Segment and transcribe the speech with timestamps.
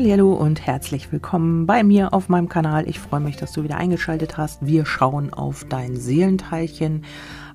[0.00, 2.88] Hallo und herzlich willkommen bei mir auf meinem Kanal.
[2.88, 4.64] Ich freue mich, dass du wieder eingeschaltet hast.
[4.64, 7.04] Wir schauen auf dein Seelenteilchen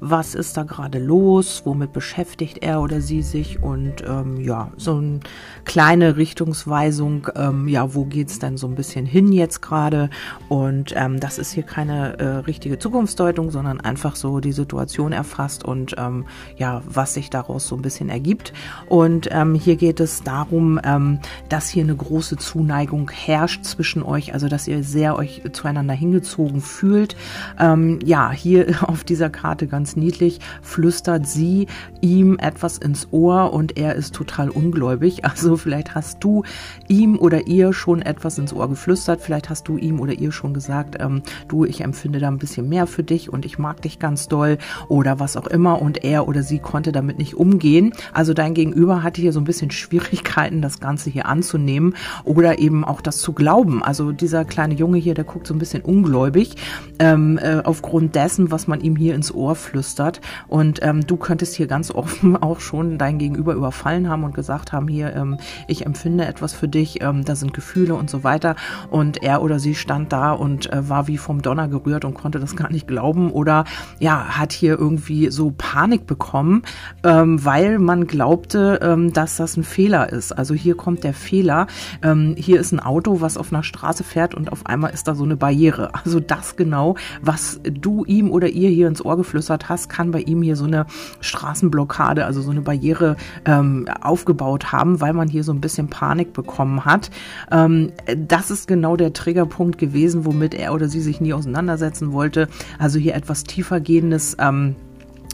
[0.06, 3.64] was ist da gerade los, womit beschäftigt er oder sie sich?
[3.64, 5.22] Und ähm, ja, so eine
[5.64, 10.10] kleine Richtungsweisung, ähm, ja, wo geht's denn so ein bisschen hin jetzt gerade?
[10.50, 15.64] Und ähm, das ist hier keine äh, richtige Zukunftsdeutung, sondern einfach so die Situation erfasst
[15.64, 16.26] und ähm,
[16.58, 18.52] ja, was sich daraus so ein bisschen ergibt.
[18.88, 24.34] Und ähm, hier geht es darum, ähm, dass hier eine große Zuneigung herrscht zwischen euch,
[24.34, 27.16] also dass ihr sehr euch zueinander hingezogen fühlt.
[27.58, 31.68] Ähm, ja, hier auf dieser Karte ganz niedlich, flüstert sie
[32.02, 35.22] ihm etwas ins Ohr und er ist total ungläubig.
[35.34, 36.44] Also vielleicht hast du
[36.88, 40.54] ihm oder ihr schon etwas ins Ohr geflüstert, vielleicht hast du ihm oder ihr schon
[40.54, 43.98] gesagt, ähm, du, ich empfinde da ein bisschen mehr für dich und ich mag dich
[43.98, 47.94] ganz doll oder was auch immer und er oder sie konnte damit nicht umgehen.
[48.14, 52.86] Also dein Gegenüber hatte hier so ein bisschen Schwierigkeiten, das Ganze hier anzunehmen oder eben
[52.86, 53.82] auch das zu glauben.
[53.84, 56.56] Also dieser kleine Junge hier, der guckt so ein bisschen ungläubig
[57.00, 60.22] ähm, äh, aufgrund dessen, was man ihm hier ins Ohr flüstert geflüstert.
[60.48, 64.72] Und ähm, du könntest hier ganz offen auch schon dein Gegenüber überfallen haben und gesagt
[64.72, 68.56] haben, hier, ähm, ich empfinde etwas für dich, ähm, da sind Gefühle und so weiter.
[68.90, 72.40] Und er oder sie stand da und äh, war wie vom Donner gerührt und konnte
[72.40, 73.66] das gar nicht glauben oder
[74.00, 76.64] ja, hat hier irgendwie so Panik bekommen,
[77.04, 80.32] ähm, weil man glaubte, ähm, dass das ein Fehler ist.
[80.32, 81.68] Also hier kommt der Fehler.
[82.02, 85.16] Ähm, hier ist ein Auto, was auf einer Straße fährt und auf einmal ist da
[85.16, 85.92] so eine Barriere.
[85.94, 90.12] Also das genau, was du ihm oder ihr hier ins Ohr geflüstert hast hast, kann
[90.12, 90.86] bei ihm hier so eine
[91.20, 96.34] Straßenblockade, also so eine Barriere ähm, aufgebaut haben, weil man hier so ein bisschen Panik
[96.34, 97.10] bekommen hat.
[97.52, 102.48] Ähm, das ist genau der Triggerpunkt gewesen, womit er oder sie sich nie auseinandersetzen wollte.
[102.80, 104.38] Also hier etwas tiefer gehendes.
[104.40, 104.76] Ähm,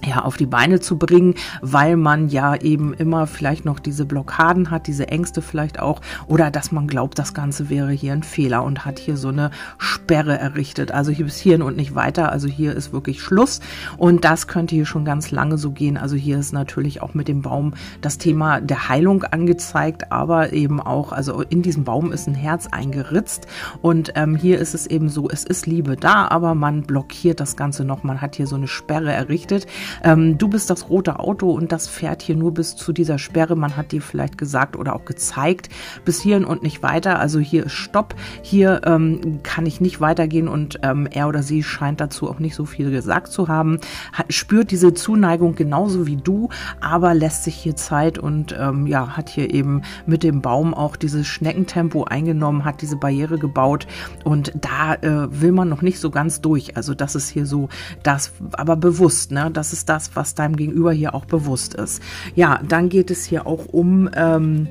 [0.06, 4.72] ja, auf die Beine zu bringen, weil man ja eben immer vielleicht noch diese Blockaden
[4.72, 8.64] hat, diese Ängste vielleicht auch, oder dass man glaubt, das Ganze wäre hier ein Fehler
[8.64, 10.92] und hat hier so eine Sperre errichtet.
[10.92, 12.32] Also hier bis hierhin und nicht weiter.
[12.32, 13.60] Also hier ist wirklich Schluss
[13.98, 15.98] und das könnte hier schon ganz lange so gehen.
[15.98, 20.82] Also hier ist natürlich auch mit dem Baum das Thema der Heilung angezeigt, aber eben
[20.82, 23.48] auch, also in diesem Baum ist ein Herz eingeritzt
[23.82, 27.56] und ähm, hier ist es eben so, es ist Liebe da, aber man blockiert das
[27.56, 28.04] Ganze noch.
[28.04, 29.68] Man hat hier so eine Sperre errichtet
[30.04, 33.56] ähm, du bist das rote Auto und das fährt hier nur bis zu dieser Sperre.
[33.56, 35.70] Man hat dir vielleicht gesagt oder auch gezeigt,
[36.06, 37.20] bis hierhin und nicht weiter.
[37.20, 38.16] Also hier ist Stopp.
[38.42, 42.56] Hier ähm, kann ich nicht weitergehen und ähm, er oder sie scheint dazu auch nicht
[42.56, 43.80] so viel gesagt zu haben.
[44.14, 46.50] Hat, spürt diese Zuneigung genauso wie du,
[46.82, 50.96] aber lässt sich hier Zeit und ähm, ja, hat hier eben mit dem Baum auch
[50.96, 53.88] dieses Schneckentempo eingenommen, hat diese Barriere gebaut
[54.24, 56.76] und da äh, will man noch nicht so ganz durch.
[56.76, 57.70] Also das ist hier so
[58.04, 59.50] das, aber bewusst, ne?
[59.52, 62.02] Das ist ist das, was deinem Gegenüber hier auch bewusst ist.
[62.36, 64.68] Ja, dann geht es hier auch um, ähm,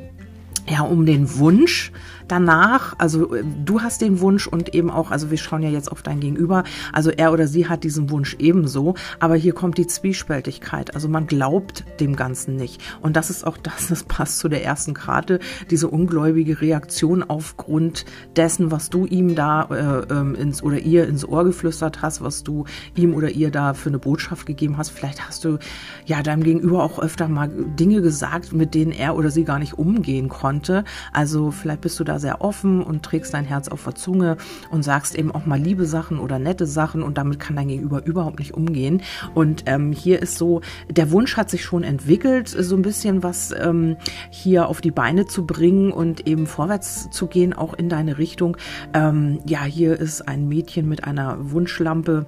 [0.68, 1.92] ja, um den Wunsch,
[2.28, 5.90] danach, also äh, du hast den Wunsch und eben auch, also wir schauen ja jetzt
[5.90, 9.86] auf dein Gegenüber, also er oder sie hat diesen Wunsch ebenso, aber hier kommt die
[9.86, 12.80] Zwiespältigkeit, also man glaubt dem Ganzen nicht.
[13.00, 15.40] Und das ist auch das, das passt zu der ersten Karte,
[15.70, 18.04] diese ungläubige Reaktion aufgrund
[18.36, 22.42] dessen, was du ihm da äh, ähm, ins oder ihr ins Ohr geflüstert hast, was
[22.42, 22.64] du
[22.94, 24.90] ihm oder ihr da für eine Botschaft gegeben hast.
[24.90, 25.58] Vielleicht hast du
[26.06, 29.78] ja deinem Gegenüber auch öfter mal Dinge gesagt, mit denen er oder sie gar nicht
[29.78, 30.84] umgehen konnte.
[31.12, 34.36] Also vielleicht bist du da sehr offen und trägst dein Herz auf der Zunge
[34.70, 38.04] und sagst eben auch mal liebe Sachen oder nette Sachen und damit kann dein Gegenüber
[38.04, 39.02] überhaupt nicht umgehen.
[39.34, 43.52] Und ähm, hier ist so, der Wunsch hat sich schon entwickelt, so ein bisschen was
[43.58, 43.96] ähm,
[44.30, 48.56] hier auf die Beine zu bringen und eben vorwärts zu gehen, auch in deine Richtung.
[48.94, 52.26] Ähm, ja, hier ist ein Mädchen mit einer Wunschlampe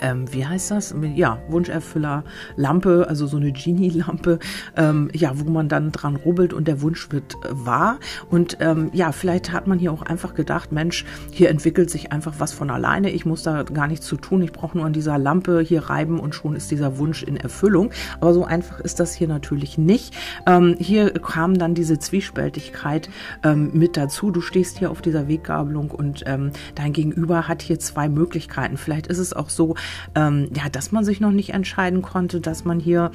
[0.00, 0.94] ähm, wie heißt das?
[1.14, 2.24] Ja, Wunscherfüller
[2.56, 4.38] Lampe, also so eine Genie-Lampe,
[4.76, 7.98] ähm, ja, wo man dann dran rubbelt und der Wunsch wird äh, wahr.
[8.30, 12.34] Und ähm, ja, vielleicht hat man hier auch einfach gedacht, Mensch, hier entwickelt sich einfach
[12.38, 13.10] was von alleine.
[13.10, 14.42] Ich muss da gar nichts zu tun.
[14.42, 17.90] Ich brauche nur an dieser Lampe hier reiben und schon ist dieser Wunsch in Erfüllung.
[18.20, 20.14] Aber so einfach ist das hier natürlich nicht.
[20.46, 23.08] Ähm, hier kam dann diese Zwiespältigkeit
[23.42, 24.30] ähm, mit dazu.
[24.30, 28.76] Du stehst hier auf dieser Weggabelung und ähm, dein Gegenüber hat hier zwei Möglichkeiten.
[28.76, 29.74] Vielleicht ist es auch so,
[30.14, 33.10] ähm, ja, dass man sich noch nicht entscheiden konnte, dass man hier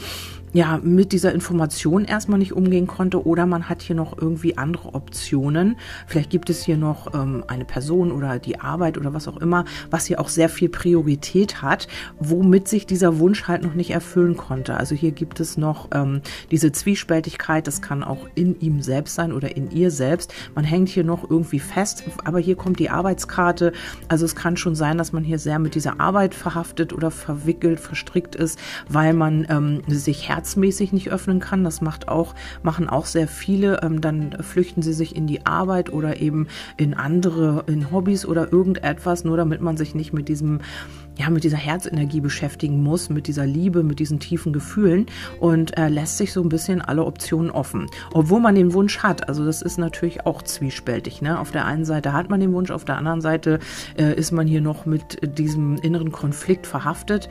[0.56, 4.94] ja, mit dieser Information erstmal nicht umgehen konnte oder man hat hier noch irgendwie andere
[4.94, 5.76] Optionen.
[6.08, 9.66] Vielleicht gibt es hier noch ähm, eine Person oder die Arbeit oder was auch immer,
[9.92, 11.90] was hier auch sehr viel Priorität hat,
[12.22, 14.78] womit sich dieser Wunsch halt noch nicht erfüllen konnte.
[14.78, 16.22] Also hier gibt es noch ähm,
[16.52, 20.34] diese Zwiespältigkeit, das kann auch in ihm selbst sein oder in ihr selbst.
[20.56, 23.74] Man hängt hier noch irgendwie fest, aber hier kommt die Arbeitskarte.
[24.08, 27.82] Also es kann schon sein, dass man hier sehr mit dieser Arbeit verhaftet oder verwickelt,
[27.82, 31.64] verstrickt ist, weil man ähm, sich herzlich herzmäßig nicht öffnen kann.
[31.64, 33.82] Das macht auch, machen auch sehr viele.
[33.82, 36.48] Ähm, dann flüchten sie sich in die Arbeit oder eben
[36.78, 40.60] in andere, in Hobbys oder irgendetwas, nur damit man sich nicht mit diesem
[41.18, 45.06] ja, mit dieser Herzenergie beschäftigen muss, mit dieser Liebe, mit diesen tiefen Gefühlen
[45.40, 47.88] und äh, lässt sich so ein bisschen alle Optionen offen.
[48.12, 49.30] Obwohl man den Wunsch hat.
[49.30, 51.22] Also das ist natürlich auch zwiespältig.
[51.22, 51.40] Ne?
[51.40, 53.60] Auf der einen Seite hat man den Wunsch, auf der anderen Seite
[53.98, 57.30] äh, ist man hier noch mit diesem inneren Konflikt verhaftet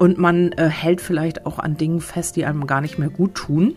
[0.00, 3.34] und man äh, hält vielleicht auch an Dingen fest, die einem gar nicht mehr gut
[3.34, 3.76] tun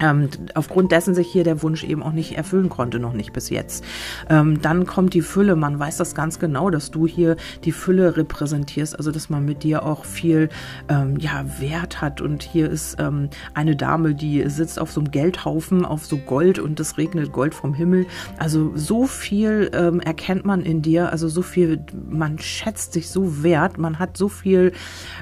[0.00, 3.50] ähm, aufgrund dessen sich hier der Wunsch eben auch nicht erfüllen konnte, noch nicht bis
[3.50, 3.84] jetzt.
[4.28, 5.56] Ähm, dann kommt die Fülle.
[5.56, 9.62] Man weiß das ganz genau, dass du hier die Fülle repräsentierst, also dass man mit
[9.62, 10.48] dir auch viel
[10.88, 12.20] ähm, ja, Wert hat.
[12.20, 16.58] Und hier ist ähm, eine Dame, die sitzt auf so einem Geldhaufen, auf so Gold
[16.58, 18.06] und es regnet Gold vom Himmel.
[18.38, 23.42] Also so viel ähm, erkennt man in dir, also so viel, man schätzt sich so
[23.42, 24.72] wert, man hat so viel,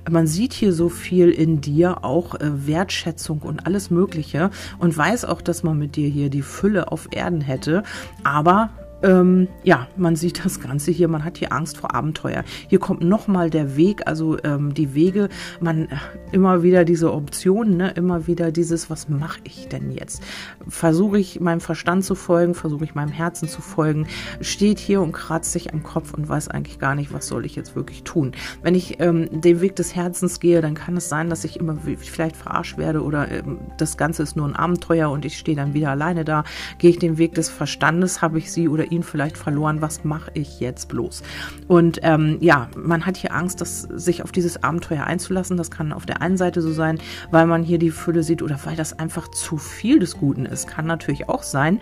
[0.08, 5.24] man sieht hier so viel in dir, auch äh, Wertschätzung und alles Mögliche und weiß
[5.24, 7.82] auch, dass man mit dir hier die Fülle auf Erden hätte.
[8.24, 8.70] Aber
[9.06, 12.42] ähm, ja, man sieht das Ganze hier, man hat hier Angst vor Abenteuer.
[12.68, 15.28] Hier kommt nochmal der Weg, also ähm, die Wege,
[15.60, 15.88] man
[16.32, 20.22] immer wieder diese Optionen, ne, immer wieder dieses, was mache ich denn jetzt?
[20.66, 24.08] Versuche ich meinem Verstand zu folgen, versuche ich meinem Herzen zu folgen,
[24.40, 27.54] steht hier und kratzt sich am Kopf und weiß eigentlich gar nicht, was soll ich
[27.54, 28.32] jetzt wirklich tun.
[28.62, 31.76] Wenn ich ähm, den Weg des Herzens gehe, dann kann es sein, dass ich immer
[31.96, 35.74] vielleicht verarscht werde oder ähm, das Ganze ist nur ein Abenteuer und ich stehe dann
[35.74, 36.42] wieder alleine da.
[36.78, 40.31] Gehe ich den Weg des Verstandes, habe ich sie oder ihn vielleicht verloren, was mache
[40.34, 41.22] ich jetzt bloß?
[41.69, 45.56] Und ähm, ja, man hat hier Angst, dass, sich auf dieses Abenteuer einzulassen.
[45.56, 46.98] Das kann auf der einen Seite so sein,
[47.31, 50.66] weil man hier die Fülle sieht oder weil das einfach zu viel des Guten ist.
[50.66, 51.81] Kann natürlich auch sein,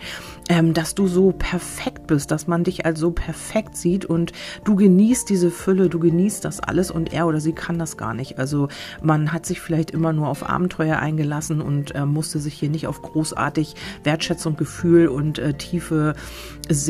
[0.49, 4.31] ähm, dass du so perfekt bist, dass man dich als so perfekt sieht und
[4.63, 8.13] du genießt diese Fülle, du genießt das alles und er oder sie kann das gar
[8.13, 8.39] nicht.
[8.39, 8.67] Also
[9.01, 12.87] man hat sich vielleicht immer nur auf Abenteuer eingelassen und äh, musste sich hier nicht
[12.87, 16.15] auf großartig Wertschätzung, Gefühl und äh, tiefe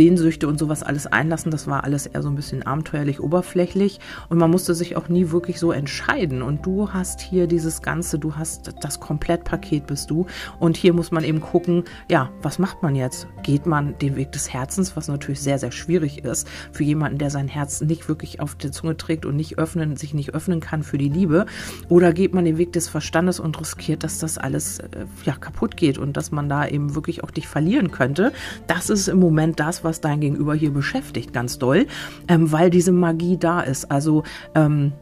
[0.05, 1.49] Sehnsüchte und sowas alles einlassen.
[1.49, 3.99] Das war alles eher so ein bisschen abenteuerlich oberflächlich
[4.29, 6.43] und man musste sich auch nie wirklich so entscheiden.
[6.43, 10.27] Und du hast hier dieses Ganze, du hast das Komplettpaket bist du.
[10.59, 13.27] Und hier muss man eben gucken, ja, was macht man jetzt?
[13.41, 17.31] Geht man den Weg des Herzens, was natürlich sehr, sehr schwierig ist für jemanden, der
[17.31, 20.83] sein Herz nicht wirklich auf der Zunge trägt und nicht öffnen, sich nicht öffnen kann
[20.83, 21.47] für die Liebe?
[21.89, 24.87] Oder geht man den Weg des Verstandes und riskiert, dass das alles äh,
[25.25, 28.33] ja, kaputt geht und dass man da eben wirklich auch dich verlieren könnte?
[28.67, 31.87] Das ist im Moment das, was dein Gegenüber hier beschäftigt, ganz doll,
[32.27, 33.91] ähm, weil diese Magie da ist.
[33.91, 34.93] Also ähm,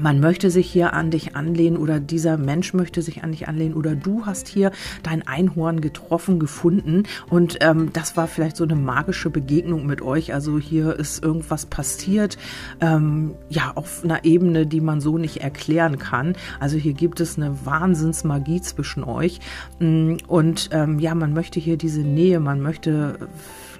[0.00, 3.74] man möchte sich hier an dich anlehnen oder dieser Mensch möchte sich an dich anlehnen
[3.74, 4.72] oder du hast hier
[5.02, 10.34] dein Einhorn getroffen, gefunden und ähm, das war vielleicht so eine magische Begegnung mit euch.
[10.34, 12.38] Also hier ist irgendwas passiert,
[12.80, 16.34] ähm, ja, auf einer Ebene, die man so nicht erklären kann.
[16.58, 19.38] Also hier gibt es eine Wahnsinnsmagie zwischen euch
[19.78, 23.28] mm, und ähm, ja, man möchte hier diese Nähe, man möchte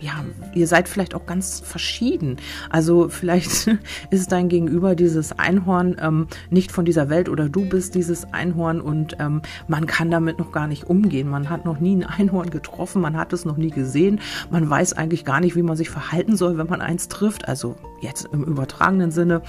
[0.04, 0.22] ja,
[0.52, 2.36] ihr seid vielleicht auch ganz verschieden.
[2.68, 3.70] Also vielleicht
[4.10, 8.82] ist dein Gegenüber dieses Einhorn ähm, nicht von dieser Welt oder du bist dieses Einhorn
[8.82, 11.30] und ähm, man kann damit noch gar nicht umgehen.
[11.30, 14.20] Man hat noch nie ein Einhorn getroffen, man hat es noch nie gesehen,
[14.50, 17.48] man weiß eigentlich gar nicht, wie man sich verhalten soll, wenn man eins trifft.
[17.48, 19.40] Also jetzt im übertragenen Sinne.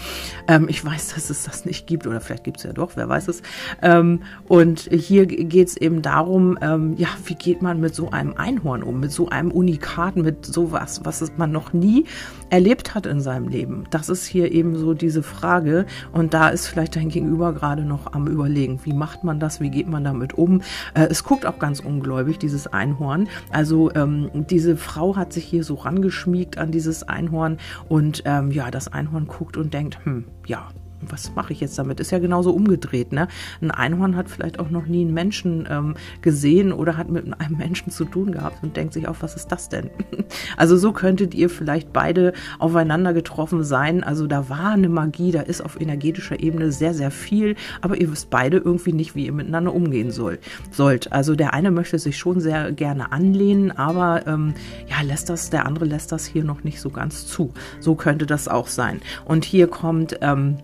[0.47, 3.09] Ähm, ich weiß, dass es das nicht gibt oder vielleicht gibt es ja doch, wer
[3.09, 3.41] weiß es.
[3.81, 8.35] Ähm, und hier geht es eben darum, ähm, ja, wie geht man mit so einem
[8.37, 12.05] Einhorn um, mit so einem Unikat, mit sowas, was man noch nie
[12.49, 13.85] erlebt hat in seinem Leben.
[13.89, 18.13] Das ist hier eben so diese Frage und da ist vielleicht dein Gegenüber gerade noch
[18.13, 20.61] am überlegen, wie macht man das, wie geht man damit um.
[20.93, 23.27] Äh, es guckt auch ganz ungläubig, dieses Einhorn.
[23.51, 27.57] Also ähm, diese Frau hat sich hier so rangeschmiegt an dieses Einhorn
[27.89, 30.69] und ähm, ja, das Einhorn guckt und denkt, hm, ja,
[31.11, 31.99] was mache ich jetzt damit?
[31.99, 33.27] Ist ja genauso umgedreht, ne?
[33.61, 37.57] Ein Einhorn hat vielleicht auch noch nie einen Menschen ähm, gesehen oder hat mit einem
[37.57, 39.89] Menschen zu tun gehabt und denkt sich auch, was ist das denn?
[40.57, 44.03] also so könntet ihr vielleicht beide aufeinander getroffen sein.
[44.03, 48.11] Also da war eine Magie, da ist auf energetischer Ebene sehr, sehr viel, aber ihr
[48.11, 50.39] wisst beide irgendwie nicht, wie ihr miteinander umgehen soll,
[50.71, 51.11] sollt.
[51.11, 54.53] Also der eine möchte sich schon sehr gerne anlehnen, aber ähm,
[54.87, 57.53] ja, lässt das, der andere lässt das hier noch nicht so ganz zu.
[57.79, 59.01] So könnte das auch sein.
[59.25, 60.57] Und hier kommt ähm,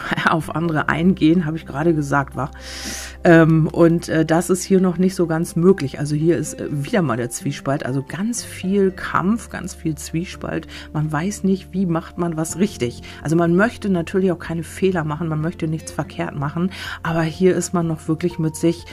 [0.28, 2.50] auf andere eingehen, habe ich gerade gesagt, war.
[3.24, 5.98] Ähm, und äh, das ist hier noch nicht so ganz möglich.
[5.98, 10.66] Also hier ist äh, wieder mal der Zwiespalt, also ganz viel Kampf, ganz viel Zwiespalt.
[10.92, 13.02] Man weiß nicht, wie macht man was richtig.
[13.22, 16.70] Also man möchte natürlich auch keine Fehler machen, man möchte nichts verkehrt machen,
[17.02, 18.84] aber hier ist man noch wirklich mit sich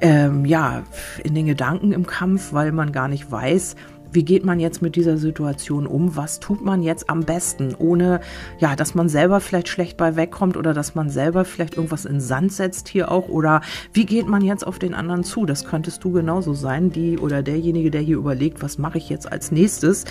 [0.00, 0.82] ähm, ja,
[1.24, 3.76] in den Gedanken im Kampf, weil man gar nicht weiß,
[4.12, 6.16] wie geht man jetzt mit dieser Situation um?
[6.16, 8.20] Was tut man jetzt am besten, ohne,
[8.58, 12.20] ja, dass man selber vielleicht schlecht bei wegkommt oder dass man selber vielleicht irgendwas in
[12.20, 13.60] Sand setzt hier auch oder
[13.92, 15.46] wie geht man jetzt auf den anderen zu?
[15.46, 19.30] Das könntest du genauso sein, die oder derjenige, der hier überlegt, was mache ich jetzt
[19.30, 20.04] als nächstes?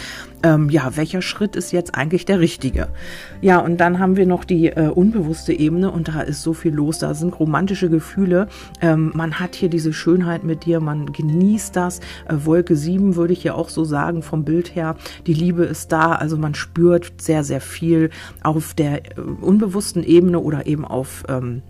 [0.43, 2.89] Ähm, ja, welcher Schritt ist jetzt eigentlich der richtige?
[3.41, 6.73] Ja, und dann haben wir noch die äh, unbewusste Ebene und da ist so viel
[6.73, 8.47] los, da sind romantische Gefühle.
[8.81, 11.99] Ähm, man hat hier diese Schönheit mit dir, man genießt das.
[12.27, 14.95] Äh, Wolke 7 würde ich hier auch so sagen vom Bild her.
[15.27, 18.09] Die Liebe ist da, also man spürt sehr, sehr viel
[18.43, 21.61] auf der äh, unbewussten Ebene oder eben auf ähm,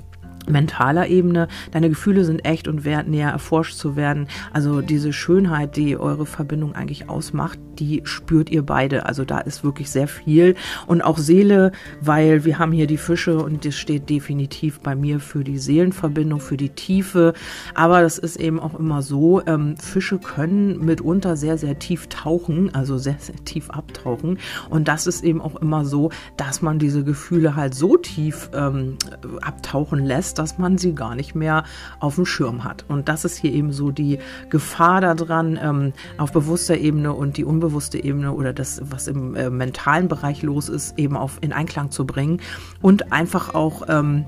[0.49, 1.47] mentaler Ebene.
[1.71, 4.27] Deine Gefühle sind echt und wert, näher erforscht zu werden.
[4.53, 9.05] Also diese Schönheit, die eure Verbindung eigentlich ausmacht, die spürt ihr beide.
[9.05, 10.55] Also da ist wirklich sehr viel.
[10.87, 11.71] Und auch Seele,
[12.01, 16.39] weil wir haben hier die Fische und das steht definitiv bei mir für die Seelenverbindung,
[16.39, 17.33] für die Tiefe.
[17.73, 22.73] Aber das ist eben auch immer so, ähm, Fische können mitunter sehr, sehr tief tauchen,
[22.73, 24.39] also sehr, sehr tief abtauchen.
[24.69, 28.97] Und das ist eben auch immer so, dass man diese Gefühle halt so tief ähm,
[29.41, 31.63] abtauchen lässt, dass man sie gar nicht mehr
[31.99, 32.85] auf dem Schirm hat.
[32.87, 37.45] Und das ist hier eben so die Gefahr daran, ähm, auf bewusster Ebene und die
[37.45, 41.91] unbewusste Ebene oder das, was im äh, mentalen Bereich los ist, eben auf in Einklang
[41.91, 42.41] zu bringen
[42.81, 44.25] und einfach auch ähm,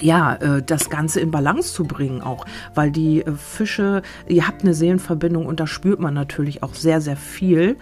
[0.00, 4.62] ja, äh, das Ganze in Balance zu bringen auch, weil die äh, Fische, ihr habt
[4.62, 7.76] eine Seelenverbindung und da spürt man natürlich auch sehr, sehr viel.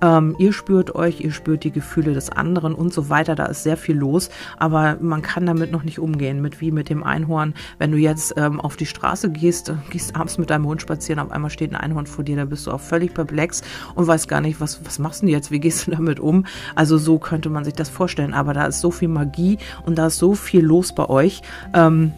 [0.00, 3.34] Ähm, ihr spürt euch, ihr spürt die Gefühle des anderen und so weiter.
[3.34, 6.88] Da ist sehr viel los, aber man kann damit noch nicht umgehen, mit wie mit
[6.88, 7.54] dem Einhorn.
[7.78, 11.18] Wenn du jetzt ähm, auf die Straße gehst, äh, gehst abends mit deinem Hund spazieren,
[11.18, 13.62] auf einmal steht ein Einhorn vor dir, da bist du auch völlig perplex
[13.94, 16.46] und weißt gar nicht, was, was machst du jetzt, wie gehst du damit um?
[16.74, 20.06] Also so könnte man sich das vorstellen, aber da ist so viel Magie und da
[20.06, 21.42] ist so viel los bei euch.
[21.74, 22.12] Ähm,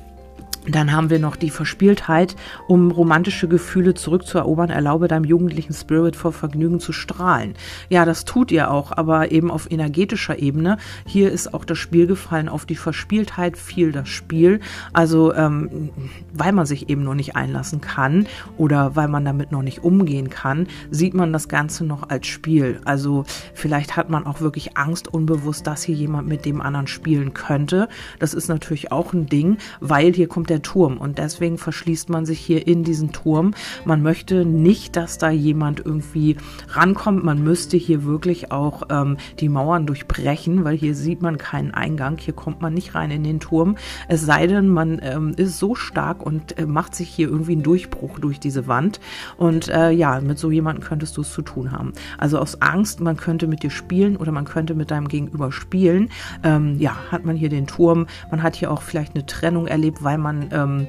[0.66, 2.36] dann haben wir noch die Verspieltheit,
[2.68, 7.54] um romantische Gefühle zurückzuerobern, erlaube deinem jugendlichen Spirit vor Vergnügen zu strahlen.
[7.88, 10.76] Ja, das tut ihr auch, aber eben auf energetischer Ebene.
[11.06, 14.60] Hier ist auch das Spiel gefallen auf die Verspieltheit, viel das Spiel.
[14.92, 15.90] Also, ähm,
[16.34, 18.26] weil man sich eben noch nicht einlassen kann
[18.58, 22.80] oder weil man damit noch nicht umgehen kann, sieht man das Ganze noch als Spiel.
[22.84, 23.24] Also,
[23.54, 27.88] vielleicht hat man auch wirklich Angst unbewusst, dass hier jemand mit dem anderen spielen könnte.
[28.18, 32.26] Das ist natürlich auch ein Ding, weil hier kommt der Turm und deswegen verschließt man
[32.26, 33.54] sich hier in diesen Turm.
[33.84, 36.36] Man möchte nicht, dass da jemand irgendwie
[36.68, 37.24] rankommt.
[37.24, 42.18] Man müsste hier wirklich auch ähm, die Mauern durchbrechen, weil hier sieht man keinen Eingang.
[42.18, 43.76] Hier kommt man nicht rein in den Turm.
[44.08, 47.62] Es sei denn, man ähm, ist so stark und äh, macht sich hier irgendwie einen
[47.62, 49.00] Durchbruch durch diese Wand.
[49.36, 51.92] Und äh, ja, mit so jemandem könntest du es zu tun haben.
[52.18, 56.10] Also aus Angst, man könnte mit dir spielen oder man könnte mit deinem Gegenüber spielen.
[56.42, 58.06] Ähm, ja, hat man hier den Turm.
[58.30, 60.86] Man hat hier auch vielleicht eine Trennung erlebt, weil man ähm,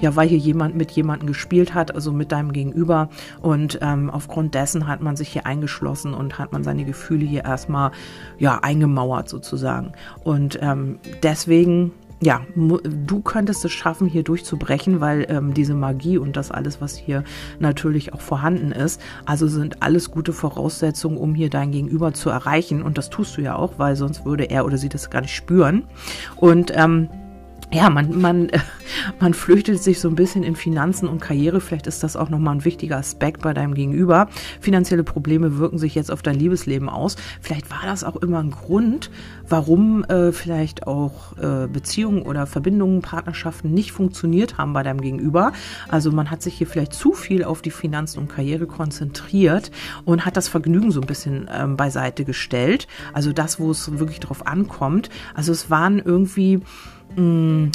[0.00, 3.08] ja, weil hier jemand mit jemandem gespielt hat, also mit deinem Gegenüber.
[3.40, 7.44] Und ähm, aufgrund dessen hat man sich hier eingeschlossen und hat man seine Gefühle hier
[7.44, 7.92] erstmal
[8.38, 9.92] ja eingemauert sozusagen.
[10.24, 11.92] Und ähm, deswegen
[12.22, 16.96] ja, du könntest es schaffen, hier durchzubrechen, weil ähm, diese Magie und das alles, was
[16.96, 17.24] hier
[17.58, 22.80] natürlich auch vorhanden ist, also sind alles gute Voraussetzungen, um hier dein Gegenüber zu erreichen.
[22.80, 25.34] Und das tust du ja auch, weil sonst würde er oder sie das gar nicht
[25.34, 25.82] spüren.
[26.36, 27.08] Und ähm,
[27.72, 28.50] ja, man, man,
[29.20, 31.60] man flüchtet sich so ein bisschen in Finanzen und Karriere.
[31.60, 34.28] Vielleicht ist das auch nochmal ein wichtiger Aspekt bei deinem Gegenüber.
[34.60, 37.16] Finanzielle Probleme wirken sich jetzt auf dein Liebesleben aus.
[37.40, 39.10] Vielleicht war das auch immer ein Grund,
[39.48, 45.52] warum äh, vielleicht auch äh, Beziehungen oder Verbindungen, Partnerschaften nicht funktioniert haben bei deinem Gegenüber.
[45.88, 49.70] Also man hat sich hier vielleicht zu viel auf die Finanzen und Karriere konzentriert
[50.04, 52.86] und hat das Vergnügen so ein bisschen ähm, beiseite gestellt.
[53.14, 55.08] Also das, wo es wirklich drauf ankommt.
[55.34, 56.60] Also es waren irgendwie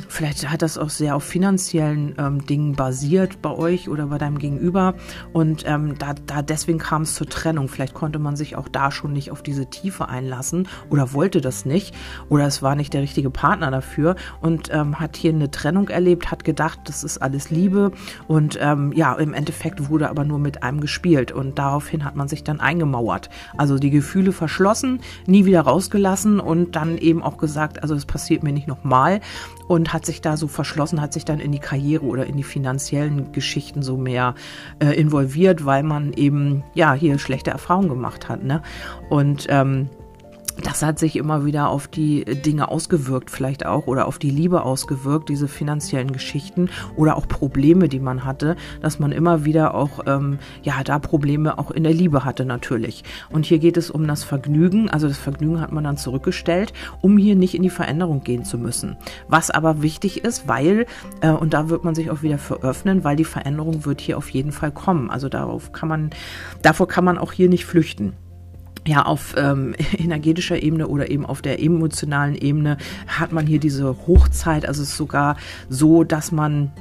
[0.07, 4.39] vielleicht hat das auch sehr auf finanziellen ähm, Dingen basiert bei euch oder bei deinem
[4.39, 4.95] Gegenüber.
[5.33, 7.67] Und ähm, da, da deswegen kam es zur Trennung.
[7.67, 11.65] Vielleicht konnte man sich auch da schon nicht auf diese Tiefe einlassen oder wollte das
[11.65, 11.93] nicht.
[12.29, 16.31] Oder es war nicht der richtige Partner dafür und ähm, hat hier eine Trennung erlebt,
[16.31, 17.91] hat gedacht, das ist alles Liebe.
[18.27, 21.31] Und ähm, ja, im Endeffekt wurde aber nur mit einem gespielt.
[21.31, 23.29] Und daraufhin hat man sich dann eingemauert.
[23.55, 28.43] Also die Gefühle verschlossen, nie wieder rausgelassen und dann eben auch gesagt, also es passiert
[28.43, 29.21] mir nicht nochmal
[29.67, 32.43] und hat sich da so verschlossen, hat sich dann in die Karriere oder in die
[32.43, 34.35] finanziellen Geschichten so mehr
[34.79, 38.43] äh, involviert, weil man eben ja hier schlechte Erfahrungen gemacht hat.
[38.43, 38.61] Ne?
[39.09, 39.89] Und ähm,
[40.63, 44.63] das hat sich immer wieder auf die Dinge ausgewirkt, vielleicht auch, oder auf die Liebe
[44.63, 50.01] ausgewirkt, diese finanziellen Geschichten oder auch Probleme, die man hatte, dass man immer wieder auch,
[50.05, 53.03] ähm, ja, da Probleme auch in der Liebe hatte natürlich.
[53.29, 57.17] Und hier geht es um das Vergnügen, also das Vergnügen hat man dann zurückgestellt, um
[57.17, 58.97] hier nicht in die Veränderung gehen zu müssen.
[59.27, 60.85] Was aber wichtig ist, weil,
[61.21, 64.29] äh, und da wird man sich auch wieder veröffnen, weil die Veränderung wird hier auf
[64.29, 65.09] jeden Fall kommen.
[65.09, 66.09] Also darauf kann man,
[66.61, 68.13] davor kann man auch hier nicht flüchten
[68.87, 72.77] ja, auf ähm, energetischer Ebene oder eben auf der emotionalen Ebene
[73.07, 74.67] hat man hier diese Hochzeit.
[74.67, 75.37] Also es ist sogar
[75.69, 76.71] so, dass man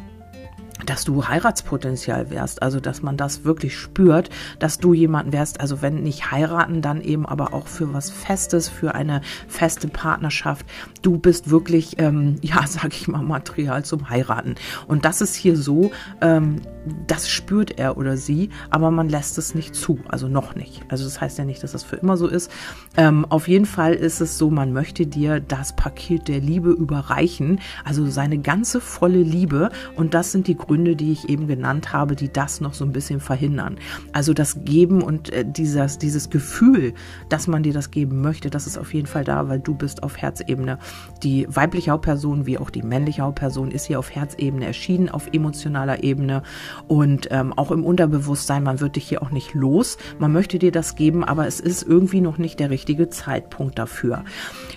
[0.85, 5.81] dass du Heiratspotenzial wärst, also dass man das wirklich spürt, dass du jemanden wärst, also
[5.81, 10.67] wenn nicht heiraten, dann eben aber auch für was Festes, für eine feste Partnerschaft.
[11.01, 14.55] Du bist wirklich, ähm, ja, sag ich mal, Material zum Heiraten.
[14.87, 16.61] Und das ist hier so, ähm,
[17.07, 20.83] das spürt er oder sie, aber man lässt es nicht zu, also noch nicht.
[20.89, 22.51] Also das heißt ja nicht, dass das für immer so ist.
[22.97, 27.61] Ähm, auf jeden Fall ist es so, man möchte dir das Paket der Liebe überreichen,
[27.85, 29.71] also seine ganze volle Liebe.
[29.97, 32.93] Und das sind die Gründe, die ich eben genannt habe, die das noch so ein
[32.93, 33.77] bisschen verhindern.
[34.13, 36.95] Also das Geben und äh, dieses, dieses Gefühl,
[37.29, 40.03] dass man dir das geben möchte, das ist auf jeden Fall da, weil du bist
[40.03, 40.79] auf Herzebene.
[41.23, 46.03] Die weibliche Hauptperson wie auch die männliche Hauptperson ist hier auf Herzebene erschienen, auf emotionaler
[46.03, 46.43] Ebene
[46.89, 49.99] und ähm, auch im Unterbewusstsein, man wird dich hier auch nicht los.
[50.19, 54.25] Man möchte dir das geben, aber es ist irgendwie noch nicht der richtige Zeitpunkt dafür.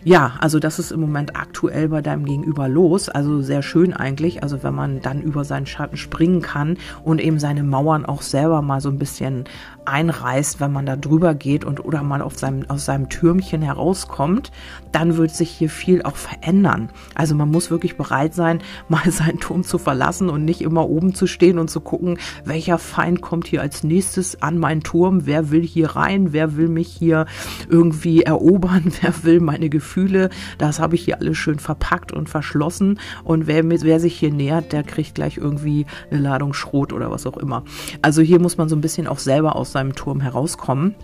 [0.03, 3.09] Ja, also das ist im Moment aktuell bei deinem Gegenüber los.
[3.09, 4.43] Also sehr schön eigentlich.
[4.43, 8.61] Also wenn man dann über seinen Schatten springen kann und eben seine Mauern auch selber
[8.61, 9.45] mal so ein bisschen
[9.89, 14.51] einreißt, wenn man da drüber geht und oder mal auf seinem, aus seinem Türmchen herauskommt,
[14.91, 16.89] dann wird sich hier viel auch verändern.
[17.15, 21.15] Also man muss wirklich bereit sein, mal seinen Turm zu verlassen und nicht immer oben
[21.15, 25.51] zu stehen und zu gucken, welcher Feind kommt hier als nächstes an meinen Turm, wer
[25.51, 27.25] will hier rein, wer will mich hier
[27.67, 30.29] irgendwie erobern, wer will meine Gefühle.
[30.57, 34.71] Das habe ich hier alles schön verpackt und verschlossen und wer, wer sich hier nähert,
[34.71, 37.63] der kriegt gleich irgendwie eine Ladung Schrot oder was auch immer.
[38.01, 40.95] Also hier muss man so ein bisschen auch selber aus seinem Turm herauskommen.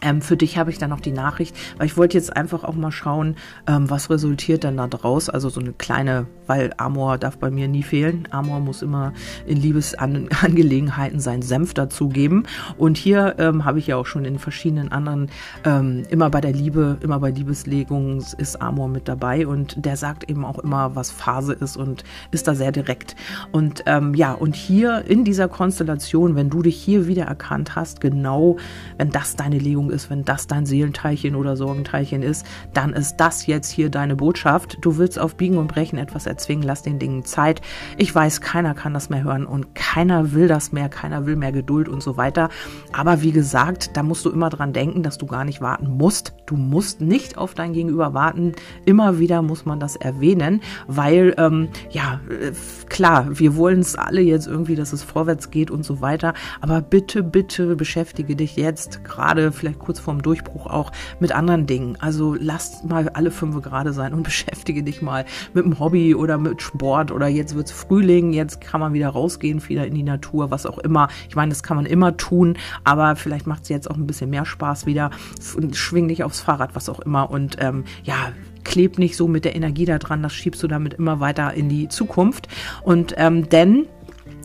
[0.00, 2.74] Ähm, für dich habe ich dann noch die Nachricht, weil ich wollte jetzt einfach auch
[2.74, 5.28] mal schauen, ähm, was resultiert denn da draus.
[5.28, 8.28] Also so eine kleine, weil Amor darf bei mir nie fehlen.
[8.30, 9.12] Amor muss immer
[9.46, 12.46] in Liebesangelegenheiten seinen Senf dazugeben.
[12.78, 15.30] Und hier ähm, habe ich ja auch schon in verschiedenen anderen,
[15.64, 19.46] ähm, immer bei der Liebe, immer bei Liebeslegungen ist Amor mit dabei.
[19.46, 23.16] Und der sagt eben auch immer, was Phase ist und ist da sehr direkt.
[23.52, 28.00] Und ähm, ja, und hier in dieser Konstellation, wenn du dich hier wieder erkannt hast,
[28.00, 28.56] genau,
[28.98, 33.46] wenn das deine Legung ist, wenn das dein Seelenteilchen oder Sorgenteilchen ist, dann ist das
[33.46, 34.78] jetzt hier deine Botschaft.
[34.80, 37.60] Du willst auf Biegen und Brechen etwas erzwingen, lass den Dingen Zeit.
[37.96, 41.52] Ich weiß, keiner kann das mehr hören und keiner will das mehr, keiner will mehr
[41.52, 42.48] Geduld und so weiter.
[42.92, 46.34] Aber wie gesagt, da musst du immer dran denken, dass du gar nicht warten musst.
[46.46, 48.52] Du musst nicht auf dein Gegenüber warten.
[48.84, 52.52] Immer wieder muss man das erwähnen, weil, ähm, ja, äh,
[52.88, 56.34] klar, wir wollen es alle jetzt irgendwie, dass es vorwärts geht und so weiter.
[56.60, 61.96] Aber bitte, bitte beschäftige dich jetzt gerade vielleicht kurz vorm Durchbruch auch mit anderen Dingen.
[62.00, 66.38] Also lass mal alle fünf gerade sein und beschäftige dich mal mit einem Hobby oder
[66.38, 70.50] mit Sport oder jetzt wird's Frühling, jetzt kann man wieder rausgehen, wieder in die Natur,
[70.50, 71.08] was auch immer.
[71.28, 74.30] Ich meine, das kann man immer tun, aber vielleicht macht es jetzt auch ein bisschen
[74.30, 75.10] mehr Spaß wieder.
[75.72, 78.32] Schwing dich aufs Fahrrad, was auch immer und ähm, ja,
[78.64, 81.68] kleb nicht so mit der Energie da dran, das schiebst du damit immer weiter in
[81.68, 82.48] die Zukunft.
[82.82, 83.86] Und ähm, denn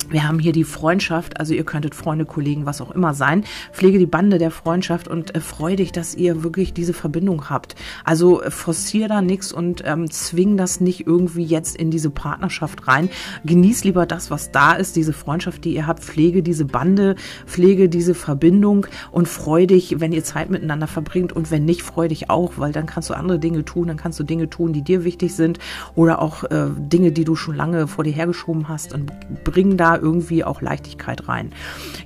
[0.09, 3.43] wir haben hier die Freundschaft, also ihr könntet Freunde, Kollegen, was auch immer sein.
[3.71, 7.75] Pflege die Bande der Freundschaft und äh, freu dich, dass ihr wirklich diese Verbindung habt.
[8.03, 12.87] Also äh, forcier da nichts und ähm, zwing das nicht irgendwie jetzt in diese Partnerschaft
[12.87, 13.09] rein.
[13.45, 16.03] Genieß lieber das, was da ist, diese Freundschaft, die ihr habt.
[16.03, 21.51] Pflege diese Bande, pflege diese Verbindung und freu dich, wenn ihr Zeit miteinander verbringt und
[21.51, 24.23] wenn nicht, freu dich auch, weil dann kannst du andere Dinge tun, dann kannst du
[24.23, 25.59] Dinge tun, die dir wichtig sind
[25.95, 29.11] oder auch äh, Dinge, die du schon lange vor dir hergeschoben hast und
[29.43, 31.51] bring da irgendwie auch Leichtigkeit rein.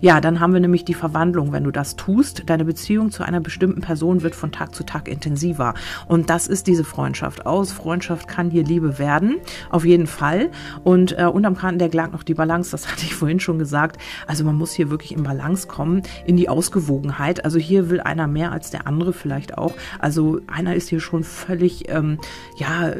[0.02, 1.52] Ja, dann haben wir nämlich die Verwandlung.
[1.52, 5.08] Wenn du das tust, deine Beziehung zu einer bestimmten Person wird von Tag zu Tag
[5.08, 5.74] intensiver.
[6.08, 7.46] Und das ist diese Freundschaft.
[7.46, 9.38] Aus Freundschaft kann hier Liebe werden,
[9.70, 10.52] auf jeden Fall.
[10.84, 13.98] Und äh, unterm Kartendeck lag noch die Balance, das hatte ich vorhin schon gesagt.
[14.28, 17.46] Also man muss hier wirklich in Balance kommen, in die Ausgewogenheit.
[17.46, 19.74] Also hier will einer mehr als der andere vielleicht auch.
[20.00, 22.20] Also einer ist hier schon völlig, ähm,
[22.58, 22.94] ja,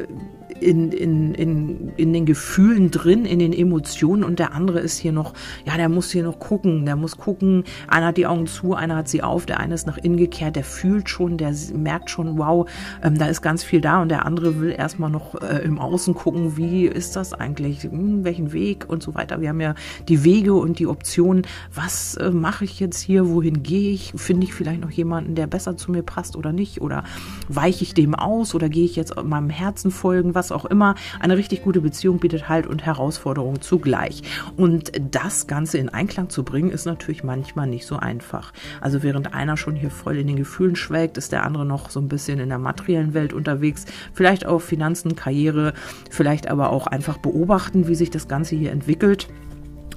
[0.60, 5.12] in, in, in, in den Gefühlen drin, in den Emotionen und der andere ist hier
[5.12, 5.32] noch,
[5.64, 7.64] ja, der muss hier noch gucken, der muss gucken.
[7.88, 10.56] Einer hat die Augen zu, einer hat sie auf, der eine ist nach innen gekehrt,
[10.56, 12.68] der fühlt schon, der merkt schon, wow,
[13.02, 16.14] ähm, da ist ganz viel da und der andere will erstmal noch äh, im Außen
[16.14, 19.40] gucken, wie ist das eigentlich, hm, welchen Weg und so weiter.
[19.40, 19.74] Wir haben ja
[20.08, 24.44] die Wege und die Optionen, was äh, mache ich jetzt hier, wohin gehe ich, finde
[24.44, 27.04] ich vielleicht noch jemanden, der besser zu mir passt oder nicht oder
[27.48, 30.94] weiche ich dem aus oder gehe ich jetzt meinem Herzen folgen, was auch immer.
[31.20, 34.22] Eine richtig gute Beziehung bietet Halt und Herausforderungen zugleich.
[34.56, 38.52] Und das Ganze in Einklang zu bringen, ist natürlich manchmal nicht so einfach.
[38.80, 42.00] Also während einer schon hier voll in den Gefühlen schwelgt, ist der andere noch so
[42.00, 43.84] ein bisschen in der materiellen Welt unterwegs.
[44.12, 45.74] Vielleicht auf Finanzen, Karriere,
[46.10, 49.28] vielleicht aber auch einfach beobachten, wie sich das Ganze hier entwickelt.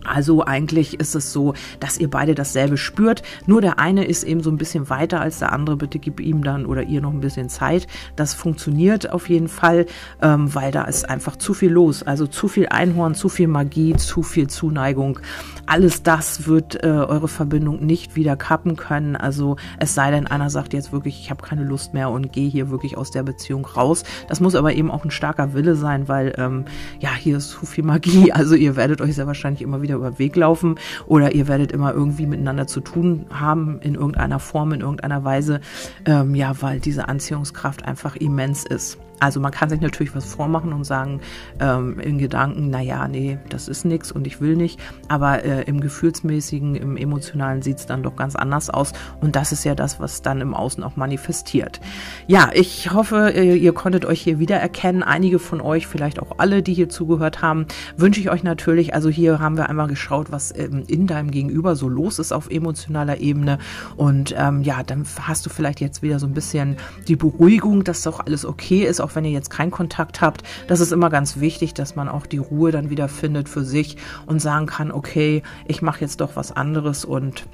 [0.04, 3.24] Also eigentlich ist es so, dass ihr beide dasselbe spürt.
[3.46, 5.78] Nur der eine ist eben so ein bisschen weiter als der andere.
[5.78, 7.88] Bitte gib ihm dann oder ihr noch ein bisschen Zeit.
[8.16, 9.86] Das funktioniert auf jeden Fall,
[10.22, 12.04] ähm, weil da ist einfach zu viel los.
[12.04, 15.20] Also zu viel Einhorn, zu viel Magie, zu viel Zuneigung.
[15.66, 19.16] Alles das wird äh, eure Verbindung nicht wieder kappen können.
[19.16, 22.50] Also es sei denn, einer sagt jetzt wirklich, ich habe keine Lust mehr und gehe
[22.50, 24.04] hier wirklich aus der Beziehung raus.
[24.30, 26.66] Das muss aber eben auch ein starker Wille sein, weil ähm,
[27.00, 28.32] ja, hier ist zu viel Magie.
[28.38, 31.72] Also ihr werdet euch sehr wahrscheinlich immer wieder über den Weg laufen oder ihr werdet
[31.72, 35.62] immer irgendwie miteinander zu tun haben in irgendeiner Form, in irgendeiner Weise,
[36.06, 38.98] ähm, ja, weil diese Anziehungskraft einfach immens ist.
[39.20, 41.22] Also man kann sich natürlich was vormachen und sagen
[41.60, 44.80] ähm, in Gedanken, naja, nee, das ist nichts und ich will nicht.
[45.08, 48.94] Aber äh, im Gefühlsmäßigen, im Emotionalen sieht es dann doch ganz anders aus.
[49.20, 51.80] Und das ist ja das, was dann im Außen auch manifestiert.
[52.28, 55.02] Ja, ich hoffe, ihr, ihr konntet euch hier wiedererkennen.
[55.02, 58.94] Einige von euch, vielleicht auch alle, die hier zugehört haben, wünsche ich euch natürlich.
[58.94, 62.52] Also hier haben wir einmal geschaut, was ähm, in deinem Gegenüber so los ist auf
[62.52, 63.58] emotionaler Ebene.
[63.96, 66.78] Und ähm, ja, dann hast du vielleicht jetzt wieder so ein bisschen
[67.08, 70.82] die Beruhigung, dass doch alles okay ist auch wenn ihr jetzt keinen Kontakt habt, das
[70.82, 74.42] ist immer ganz wichtig, dass man auch die Ruhe dann wieder findet für sich und
[74.42, 77.48] sagen kann, okay, ich mache jetzt doch was anderes und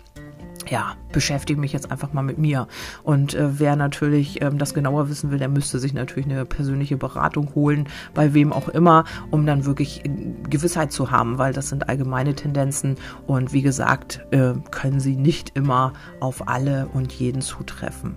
[0.69, 2.67] ja, beschäftige mich jetzt einfach mal mit mir.
[3.03, 6.97] Und äh, wer natürlich ähm, das genauer wissen will, der müsste sich natürlich eine persönliche
[6.97, 10.01] Beratung holen, bei wem auch immer, um dann wirklich
[10.49, 12.95] Gewissheit zu haben, weil das sind allgemeine Tendenzen
[13.27, 18.15] und wie gesagt, äh, können sie nicht immer auf alle und jeden zutreffen.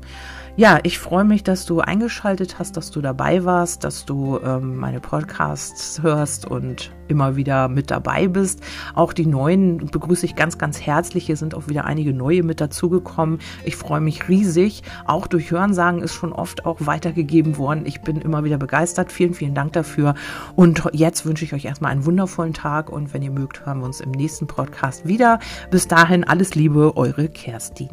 [0.58, 4.76] Ja, ich freue mich, dass du eingeschaltet hast, dass du dabei warst, dass du ähm,
[4.76, 8.62] meine Podcasts hörst und immer wieder mit dabei bist.
[8.94, 11.26] Auch die neuen begrüße ich ganz, ganz herzlich.
[11.26, 13.40] Hier sind auch wieder einige neue mit dazugekommen.
[13.66, 14.82] Ich freue mich riesig.
[15.04, 17.84] Auch durch Hörensagen ist schon oft auch weitergegeben worden.
[17.84, 19.12] Ich bin immer wieder begeistert.
[19.12, 20.14] Vielen, vielen Dank dafür.
[20.54, 23.84] Und jetzt wünsche ich euch erstmal einen wundervollen Tag und wenn ihr mögt, hören wir
[23.84, 25.38] uns im nächsten Podcast wieder.
[25.70, 27.90] Bis dahin alles Liebe, eure Kerstin.